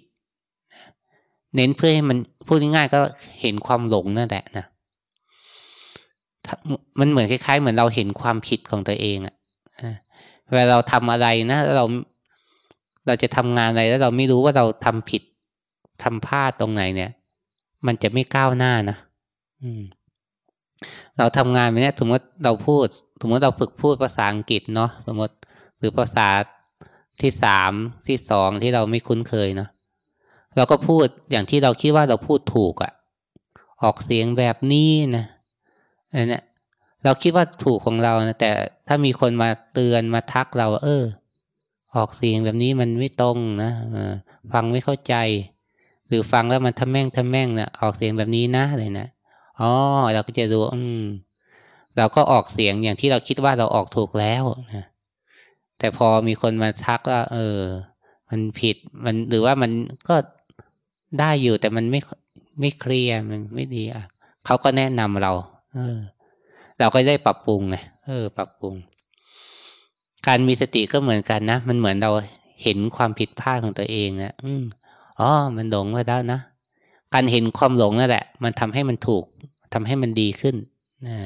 [1.57, 3.01] เน้นเพื่อให้มันพูดง่ายๆก็
[3.41, 4.67] เห็นความหลงนั่นแหละนะ
[7.01, 9.35] มันเหมือนคล้ายๆ เหมือนเราเห็นความผิดของตัวเองอะ
[10.53, 11.85] เวลาเราทำอะไรนะเรา
[13.07, 15.23] เราจะทำงานอะไรแล้วเราไม่รู้ว่าเราทำผิด
[16.03, 17.11] ทำพลาดตรงไหนเนี่ย
[17.87, 18.97] มันจะไม่ก้าวหน้านะ
[19.63, 19.83] อืม
[21.19, 22.87] เราทำงานไปเนี่ยสมมติเราพูด
[23.21, 25.35] สมมติเราฝึกพูดภาษาอังกฤษเนาะสมมติ
[25.79, 26.29] หรือภาษา
[27.21, 27.73] ที่สาม
[28.09, 29.69] ที่สองที่เราไม่คุ้นเคยเนาะ
[30.57, 32.93] เราก็พูดอย่างที่เราคิดว่าเราพูดถูกอะ
[33.83, 35.25] ออกเสียงแบบนี้นะ
[36.13, 36.41] อันนี้
[37.05, 38.51] เราคิดว่าถูกของเรานะแต่
[38.89, 41.05] ถ้ามีคนมาเตือนมาทักเรา เออ
[41.97, 43.71] ออกเสียงแบบนี้มันไม่ตรงนะ
[44.53, 45.15] ฟังไม่เข้าใจ
[46.09, 49.09] หรือฟังแล้วมันทำแม่งทำแม่งนะออกเสียงแบบนี้นะอะไรนะ
[49.61, 49.73] อ๋อ
[50.15, 51.05] เราก็จะดูอืม
[51.99, 54.85] เราก็ออกเสียงอย่างที่เราคิดว่าเราออกถูกแล้วนะ
[55.79, 57.61] แต่พอมีคนมาทักว่าเออ
[58.31, 59.71] มันผิดมันหรือว่ามัน
[60.09, 60.17] ก็
[61.21, 62.01] ได้อยู่แต่มันไม่
[62.61, 64.05] ไม่เคลียร์มันไม่ดีอะ
[64.47, 65.33] เขาก็แนะนำเรา
[65.75, 65.99] เออ
[66.79, 68.75] เราก็ได้ปรับปรุงไงเออ ปรับปรุง
[70.27, 72.11] การมีสติก็เหมือนกันนะมันเหมือนเรา
[72.63, 74.65] เห็นความผิดพลาดของตัวเองนะอืม
[75.21, 76.41] อ๋อ มันหลงไปแล้วนะ
[77.15, 79.25] การเห็นความหลงนั่นแหละ มันทำให้มันถูก
[79.75, 80.57] ทำให้มันดีขึ้น
[81.07, 81.17] นะ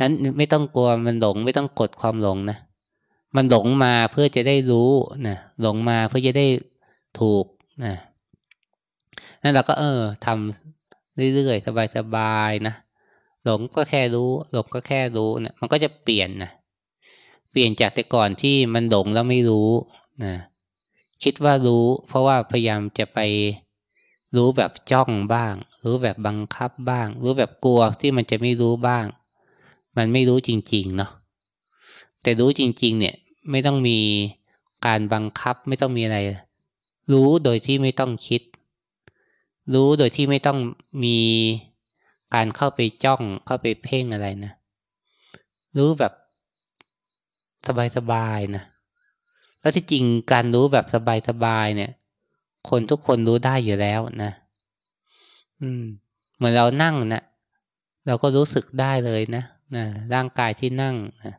[0.00, 2.58] นั้นไม่ต้องกลัวมันหลงไม่ต้องกดความหลงนะ
[3.36, 4.90] มันหลงมาเพื่อจะได้รู้
[5.26, 6.46] นะหลงมาเพื่อจะได้
[7.20, 7.46] ถูก
[7.84, 7.94] นะ
[9.42, 12.74] นั่นเราก็เออทำเรื่อยๆสบายๆนะ
[13.44, 16.50] หลงก็แค่รู้ หลงก็แค่รู้เนะี่ยมันก็จะเปลี่ยนนะ
[17.50, 19.70] เปลี่ยนจากแต่ก่อนที่มันหลงแล้วไม่รู้
[20.24, 20.34] นะ
[21.22, 23.18] คิดว่ารู้ เพราะว่าพยายามจะไป
[24.36, 25.54] รู้แบบจ้องบ้าง
[25.84, 29.06] รู้แบบบังคับบ้าง รู้แบบกลัวที่มันจะไม่รู้บ้าง
[29.96, 31.10] มันไม่รู้จริงๆเนาะ
[32.22, 33.14] แต่รู้จริง ๆ เนี่ย
[33.50, 33.98] ไม่ต้องมี
[34.86, 36.18] การบังคับไม่ต้องมีอะไร
[37.12, 38.42] รู้โดยที่ไม่ต้องคิด
[39.74, 40.58] รู้โดยที่ไม่ต้อง
[41.04, 41.18] มี
[42.34, 44.52] การเข้าไปจ้องเข้าไปเพ่งอะไรนะ
[45.76, 46.12] รู้แบบ
[47.96, 48.64] สบายๆนะ
[49.60, 50.86] แล้วที่จริงการรู้แบบ
[51.28, 51.90] สบายๆเนี่ย
[52.68, 54.32] คนทุกคนรู้ได้อยู่แล้วนะ
[55.60, 55.84] อืม
[56.36, 57.22] เหมือนเรานั่งนะ
[58.06, 59.42] เราก็รู้สึกได้เลยนะ
[59.76, 61.34] นะร่างกายที่นั่งนะ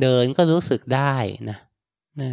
[0.00, 1.14] เดินก็รู้สึกได้
[1.50, 1.58] นะ
[2.20, 2.30] นะ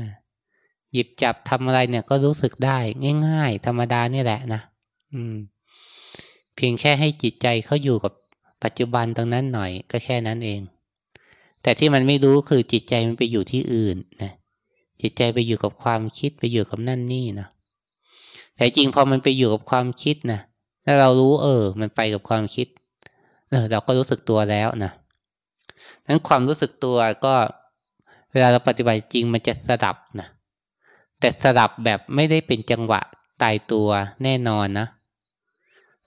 [0.94, 2.80] หยิบจับทำอะไรเนี่ยก็รู้สึกได้
[3.28, 4.62] ง่าย ๆ ธรรมดานี่แหละนะ
[5.14, 5.36] อืม
[6.56, 8.14] เพียงแค่ให้จิตใจเขาอยู่กับ
[8.64, 10.62] ปัจจุบันตรงนั้นหน่อยก็แค่นั้นเอง
[11.64, 14.32] แต่ที่มันไม่รู้คือจิตใจมันไปอยู่ที่อื่นนะ
[15.02, 17.48] จิตใจไปอยู่กับความคิดไปอยู่กับนั่นนี่นะ
[18.56, 20.40] แต่จริงพอมันไปอยู่กับความคิดนะ
[20.86, 22.68] ถ้าเรารู้เออ มันไปกับความคิด
[23.52, 24.92] เออเราก็รู้สึกตัวแล้วนะ
[26.08, 27.34] นั้นความรู้สึกตัวก็
[28.32, 30.28] เวลาเราปฏิบัติจริงมันจะสดับนะ
[31.20, 33.02] แต่สดับแบบไม่ได้เป็นจังหวะ
[33.42, 33.90] ตายตัว
[34.24, 34.88] แน่นอนนะ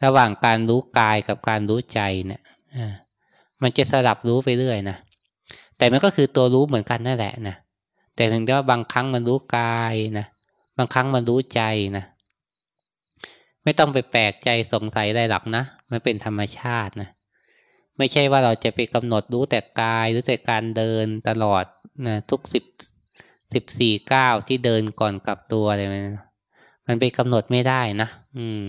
[0.04, 2.42] ระหว่างการรู้กายกับการรู้ใจเนี่ย
[3.62, 4.96] มันจะสลับรู้ไปเรื่อยนะ
[5.78, 7.56] แต่มันก็คือตัวรู้เหมือนกันนั่นแหละนะ
[8.16, 10.26] แต่เพียงแต่ว่าบางครั้งมันรู้กายนะ
[10.78, 11.62] บางครั้งมันรู้ใจ
[11.96, 12.04] นะ
[13.64, 17.08] ไม่ต้องไปแปลกใจสงสัยอะไรหรอกนะมันเป็นธรรมชาตินะ
[17.98, 21.64] ไม่ใช่ว่าเราจะไปกำหนดรู้แต่กายรู้แต่การเดินตลอด
[22.06, 22.64] นะทุกสิบ
[23.54, 26.04] สิบสี่เก้าที่เดินก่อนกลับตัวอะไรมัน
[26.86, 28.64] มันไปกำหนดไม่ได้นะอืม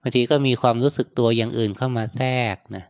[0.00, 2.84] บางทีก็มีความรู้สึกตัวอย่างอื่นเข้ามาแทรกนะ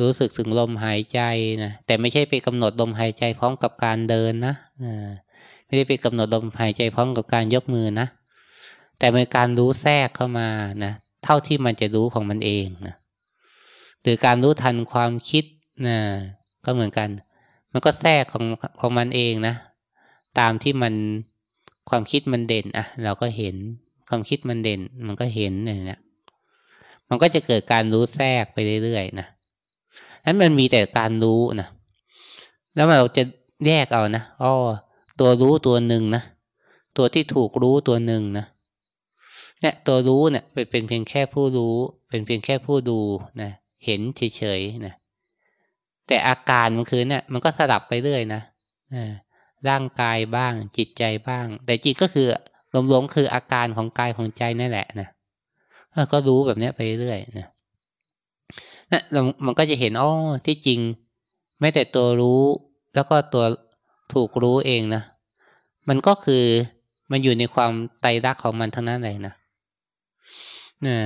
[0.00, 1.20] รู้สึกถึงลมหายใจ
[1.64, 4.54] นะแต่ไม่ใช่ไปกำหนดลมหายใจพร้อมกับการเดินนะ
[5.66, 8.06] ไม่ได้ไปกำหนดลมหายใจพร้อมกับการยกมือนะ
[8.98, 10.48] แต่เป็นการรู้แทรกเข้ามา
[10.84, 10.92] นะ
[11.24, 12.94] เท่าที่มันจะรู้ของมันเองนะ
[14.04, 15.44] หรือการรู้ทันความคิด
[15.86, 15.98] นะ
[16.64, 17.08] ก็เหมือนกัน
[17.72, 18.44] มันก็แทรกของ
[18.80, 19.54] ของมันเองนะ
[20.38, 20.94] ตามที่มัน
[21.90, 23.54] ความคิดมันเด่นอะเราก็เห็น
[24.08, 26.00] ความคิดมันเด่น มันก็เห็นอย่างเนี่ย
[27.08, 29.26] มันก็จะเกิดการรู้แทรกไปเรื่อยๆนะ
[30.24, 31.68] นั้นมันมีแต่การรู้นะ
[32.74, 33.22] แล้วเราจะ
[33.66, 34.52] แยกเอานะอ๋อ
[35.20, 36.22] ตัวรู้ตัวหนึ่งนะ
[36.96, 38.46] ตัวที่ถูกรู้ตัวหนึ่งนะ
[39.60, 41.74] เนี่ยตัวรู้เนี่ยเป็นเป็นเพียงแค่ผู้รู้
[42.08, 43.00] เป็นเพียงแค่ผู้ดู
[43.42, 43.52] นะ
[43.84, 44.94] เห็นเฉยๆนะ
[46.06, 48.42] แต่อาการมันคือเนี่ยมันก็สลับไปเรื่อยนะ
[49.68, 52.26] ร่างกายบ้างจิตใจบ้าง แต่จริงก็คือ
[52.90, 55.08] รวมๆคืออาการของกายของใจนั่นแหละนะ
[56.12, 57.46] ก็รู้แบบนี้ไปเรื่อยนะ
[58.92, 59.00] นะ
[59.44, 60.10] มันก็จะเห็นอ๋อ
[60.46, 60.80] ที่จริง
[61.60, 62.42] แม้แต่ตัวรู้
[62.94, 63.44] แล้วก็ตัว
[64.14, 65.02] ถูกรู้เองนะ
[65.88, 66.44] มันก็คือ
[67.10, 69.34] มันอยู่ในความไตรักของมันทั้งนั้นเลยนะ
[70.86, 70.96] นะ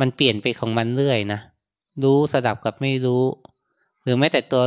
[0.00, 1.40] มันเปลี่ยนไปของมันเรื่อยนะ
[2.02, 3.24] รู้สดับกับไม่รู้
[4.02, 4.62] หรือแม้แต่ตัว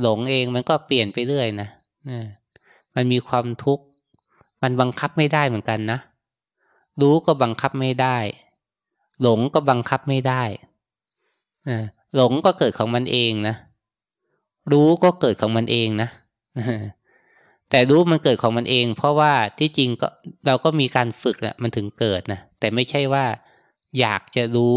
[0.00, 1.68] หลงเองมันก็เปลี่ยนไปเรื่อยนะ
[2.10, 2.20] นะ
[2.94, 3.84] มันมีความทุกข์
[4.62, 5.98] มันบังคับไม่ได้เหมือนกันนะ
[7.00, 8.16] รู้ก็บังคับไม่ได้
[9.22, 10.42] หลงก็บังคับไม่ได้
[12.14, 13.56] หลงก็เกิดของมันเองนะ
[14.72, 16.08] รู้ก็เกิดของมันเองนะ
[17.70, 20.08] แต่รู้มันเกิดของมันเอง เพราะว่าที่จริงก็
[20.46, 23.24] เราก็มีการฝึกอะมันถึงเกิดนะแต่ไม่ใช่ว่า
[24.00, 24.76] อยากจะรู้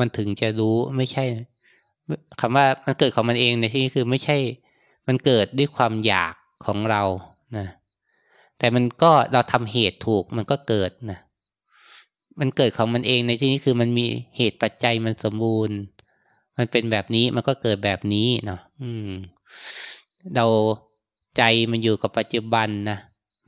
[0.00, 1.24] มันถึงจะรู้ไม่ใช่
[2.40, 4.36] คำว่ามันเกิดของมันเองในที่นี้คือไม่ใช่
[5.08, 6.34] มันเกิดด้วยความอยาก
[6.66, 7.02] ของเรา
[7.58, 7.66] นะ
[8.58, 11.18] แต่มันก็เราทำเหตุถูกมันก็เกิดนะ
[12.40, 14.06] มันเกิดของมันเองในที่นี้คือมันมี
[14.36, 15.76] เหตุปัจจัยมันสมบูรณ์
[16.56, 19.10] มันเป็นแบบนี้มันก็เกิดแบบนี้เนาะอืม
[20.36, 20.46] เรา
[21.36, 22.98] ใจมันอยู่กับปัจจุบันนะ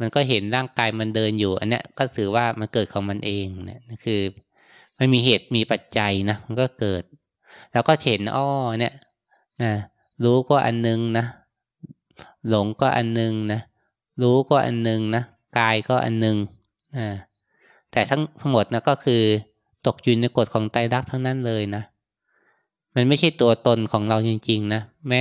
[0.00, 4.20] มันก็เห็นร่างกายมันเดินอยู่ อันนี้ก็ถือว่ามันเกิดของมันเองเนะคือ
[5.00, 7.02] มันมีเหตุมีปัจจัยนะมันก็เกิด
[7.72, 8.48] แล้วก็เห็นอ้อ
[8.80, 8.94] เนี่ย
[9.62, 9.72] นะ
[10.24, 11.24] รู้ก็อันนึงนะ
[12.48, 13.60] หลงก็อันนึงนะ
[14.22, 15.22] รู้ก็อันนึงนะ
[15.58, 16.36] กายก็อันนึง
[16.96, 17.06] นะ
[17.92, 19.22] แต่ทั้งทั้งหมดนะก็คือ
[19.86, 21.82] ตกอยู่ในกฎของไตรลักษณ์ทั้งนั้นเลยนะ
[22.94, 25.20] มันไม่ใช่ตัวตนของเราจริง ๆ นะ แม้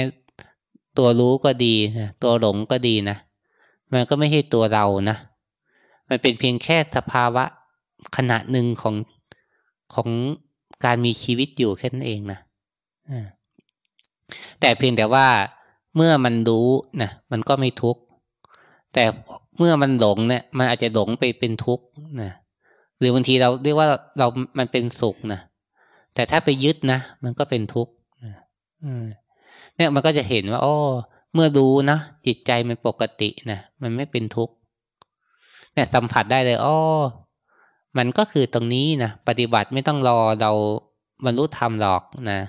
[0.97, 3.17] ตัวรู้ก็ดีนะตัวหลงก็ดีนะ
[3.91, 5.17] มันก็ไม่ใช่ตัวเรานะ
[6.09, 7.43] มันเป็นเพียงแค่สภาวะ
[8.17, 8.95] ขณะหนึ่งของ
[9.93, 10.09] ของ
[10.85, 12.39] การมีชีวิตอยู่แค่นั้นเองนะ
[14.59, 15.27] แต่เพียงแต่ว่า
[15.95, 16.67] เมื่อมันรู้
[17.01, 18.01] นะมันก็ไม่ทุกข์
[18.93, 19.03] แต่
[19.57, 21.85] เมื่อมันหลงเนี่ย มันอาจจะหลงไปเป็นทุกข์
[22.21, 22.31] นะ
[22.99, 23.87] หรือบางทีเราเรียกว่า
[24.19, 24.27] เรา
[24.59, 25.39] มันเป็นสุขนะ
[26.15, 27.93] แต่ถ้าไปยึดนะมันก็เป็นทุกข์
[29.75, 30.75] เนี่ยมันก็จะเห็นว่าอ๋อ
[31.33, 34.53] เมื่อรู้นะจิตใจมันปกตินะมันไม่เป็นทุกข์
[35.73, 36.75] เนี่ยสัมผัสได้เลยอ๋อ
[37.97, 40.51] มันก็คือตรงนี้นะปฏิบัติไม่ต้องรอเรา
[41.25, 42.39] บรรลุธรรมหรอกนะ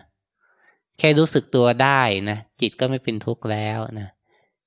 [0.99, 2.01] แค่รู้สึกตัวได้
[2.31, 4.09] นะจิตก็ไม่เป็นทุกข์แล้วนะ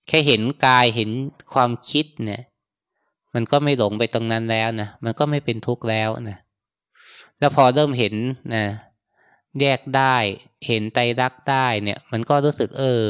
[0.08, 1.10] แค่เห็นกายเห็น
[1.54, 2.42] ความคิดเนี่ย
[3.34, 6.38] มันก็ไม่หลงไปตรงนั้นแล้วนะมันก็ไม่เป็นทุกข์แล้วนะ
[7.40, 8.16] แล้วพอเริ่มเห็น
[8.56, 8.66] นะ
[9.62, 10.16] แยกได้
[10.68, 13.04] เห็นไตรักได้เนี่ย มันก็รู้สึกเออ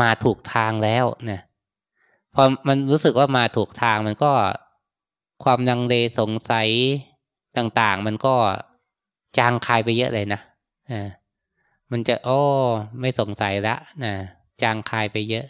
[0.00, 1.40] มาถูกทางแล้วนะ
[2.34, 4.32] พอมันรู้สึกว่ามาถูกทางมันก็
[5.44, 6.68] ความลังเลสงสัย
[7.56, 8.34] ต่าง ๆ มันก็
[9.38, 10.40] จางคายไปเยอะเลยนะ
[10.90, 11.08] อ่า
[11.90, 12.44] มันจะอ้อ
[13.00, 14.14] ไม่สงสัยละนะ
[14.62, 15.46] จางคายไปเยอะ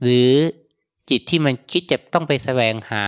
[0.00, 0.30] หรือ
[1.10, 3.06] จิตที่มันคิดจะต้องไปแสวงหา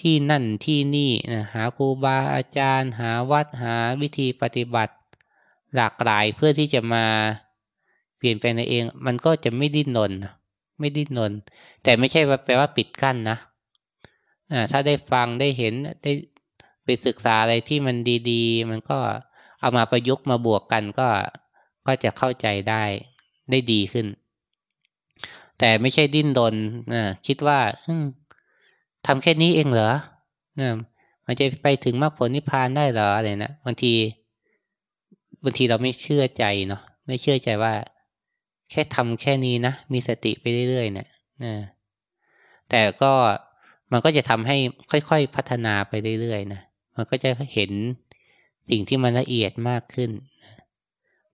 [0.00, 4.94] ที่นั่นที่นี่นะหาครูบาอาจารย์ หาวัดหาวิธีปฏิบัติ
[5.74, 7.04] หลากหลายเพื่อที่จะมา
[8.18, 10.12] เปลี่ยนแปลงในเอง มันก็จะไม่ดิ้นรน
[10.78, 11.32] ไม่ดิ้นรน
[11.82, 13.38] แต่ไม่ใช่ว่าแปลว่าปิดกั้นนะ
[14.72, 16.12] ถ้าได้ฟังได้เห็นได้
[16.84, 17.96] ไปศึกษาอะไรที่มัน
[18.30, 18.98] ดีๆ มันก็
[19.60, 21.08] เอามาประยุกต์มาบวกกันก็
[21.86, 22.82] ก็จะเข้าใจได้
[23.50, 24.06] ได้ดีขึ้น
[25.58, 26.56] แต่ไม่ใช่ดิ้นรน
[26.94, 27.58] นะคิดว่า
[29.06, 29.92] ทำแค่นี้เองเหรอ
[30.60, 30.70] นะ
[31.26, 33.92] มันจะไปถึงมรรคผลนิพพานได้เหรออะไรนะบางที
[35.44, 37.72] บางทีเราไม่เชื่อใจเนาะไม่เชื่อใจว่า
[38.70, 41.08] แค่ทำแค่นี้นะมีสติไปเรื่อยๆเนะี่ย
[41.44, 41.54] นะ
[42.70, 43.12] แต่ก็
[43.92, 44.56] มันก็จะทำให้
[44.90, 46.62] ค่อยๆพัฒนาไปเรื่อยๆนะ
[46.96, 47.72] มันก็จะเห็น
[48.70, 50.10] สิ่งที่มันละเอียดมากขึ้น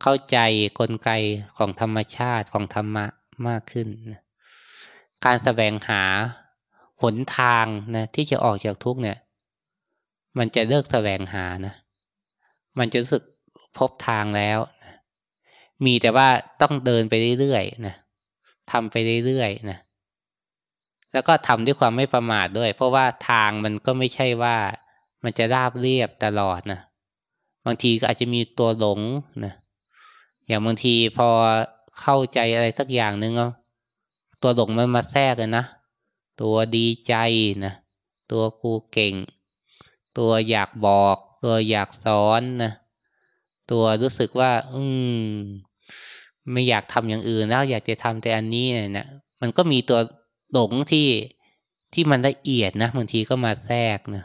[0.02, 0.38] เข้าใจ
[0.78, 1.10] กลไก
[1.56, 3.06] ของธรรมชาติของธรรมะ
[3.48, 3.88] มากขึ้น
[5.24, 6.02] การแสวงหา
[7.02, 9.18] หนทางนะที่จะออกจากทุกเนี่ย
[10.38, 11.74] มันจะเลิกแสวงหานะ
[12.78, 13.22] มันจะรู้สึก
[13.78, 14.58] พบทางแล้ว
[15.84, 16.28] มีแต่ว่า
[16.62, 17.94] ต้องเดินไปเรื่อยๆนะ
[18.70, 19.78] ทำไปเรื่อยๆนะ
[21.12, 24.57] แล้วก็ทำด้วยความไม่ประมาทด้วย เพราะว่าทางมันก็ไม่ใช่ว่า
[25.25, 26.81] มันจะราบเรียบตลอดนะ
[27.66, 29.01] บางทีก็อาจจะมีตัวหลง
[29.44, 29.55] นะ
[30.46, 31.29] อย่างบางทีพอ
[32.01, 33.33] เข้าใจอะไรสักอย่างหนึ่ง
[34.42, 35.64] ตัวหลงมันมาแทรกเลยนะ
[36.40, 37.14] ตัวดีใจ
[37.64, 37.75] นะ
[38.33, 39.14] ตัวกูเก่ง
[40.18, 42.72] ตัวอยากบอก ตัวอยากสอนนะ
[43.70, 44.83] ตัวรู้สึกว่า อื
[45.25, 45.27] ม
[46.53, 49.09] ไม่อยากทำอย่างอื่นแล้วอยากจะทำแต่อันนี้เนี่ย
[49.40, 49.98] มันก็มีตัว
[50.52, 51.08] หลงที่
[51.94, 54.24] ที่มันละเอียดนะบางทีก็มาแทรกนะ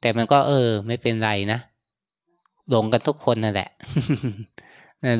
[0.00, 1.58] แต่มันก็เออ ไม่เป็นไรนะ
[2.70, 3.70] หลงกันทุกคนนั่นแหละ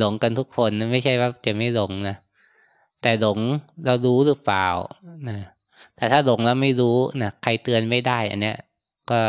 [0.01, 2.17] หลงกันทุกคนไม่ใช่ว่าจะไม่หลงนะ
[3.03, 3.39] แต่หลง
[3.85, 4.69] เรารู้หรือเปล่า
[5.29, 5.39] นะ
[5.97, 8.57] แต่ถ้าหลงแล้วไม่รู้นะใครเตือนไม่ได้ อันเนี้ย
[9.11, 9.21] ก็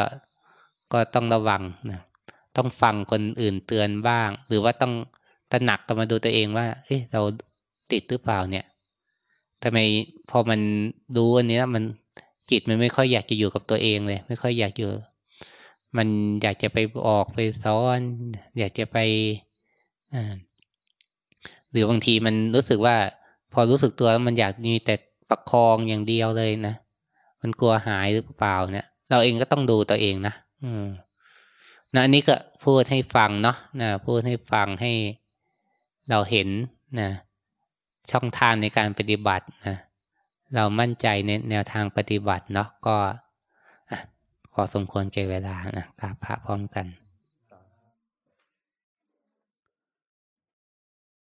[0.93, 1.99] ก็ต้องระวังนะ
[2.57, 4.93] ต้องฟังคนอื่นเตือนบ้าง หรือว่าต้อง
[5.51, 7.21] ตระหนักกันมาดูตัวเองว่า เอ๊ะเรา
[7.91, 8.65] ติดหรือเปล่าเนี่ย
[9.63, 9.79] ทำไม
[10.29, 10.59] พอมัน
[11.17, 11.83] รู้อันนี้มัน
[12.49, 14.89] จิตมันไม่ค่อยอยากจะอยู่กับตัวเองเลย ไม่ค่อยอยากอยู่
[15.97, 16.07] มัน
[16.41, 17.99] อยากจะไปออกไปซ้อน
[18.59, 18.97] อยากจะไป
[21.71, 22.95] หรือบางทีมันรู้สึกว่า
[23.53, 24.95] พอรู้สึกตัวแล้วมันอยากมีแต่
[25.29, 26.75] ประคองอย่างเดียวเลยนะ
[27.41, 30.85] มันกลัวหายหรือเปล่าเนี่ย เราเองก็ต้องดูตัวเองนะอืม
[31.93, 32.35] นะอันนี้ก็
[32.65, 34.91] พูดให้ฟังเนาะนะพูดให้ฟังให้
[36.09, 36.47] เราเห็น
[36.99, 37.09] นะ
[38.11, 39.75] ช่องทางในการปฏิบัตินะ
[40.55, 42.95] เรามั่นใจในแนวทางปฏิบัติเนาะก็
[44.53, 46.85] ขอสมควรเก่เวลานะกราบพระพร้อมกัน